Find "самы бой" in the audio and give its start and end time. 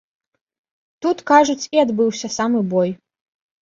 2.41-2.89